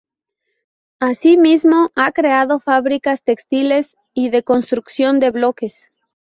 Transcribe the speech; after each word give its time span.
Asimismo 0.99 1.91
ha 1.95 2.11
creado 2.11 2.59
fábricas 2.59 3.21
textiles 3.21 3.95
y 4.15 4.31
de 4.31 4.41
construcción 4.41 5.19
de 5.19 5.29
bloques. 5.29 5.91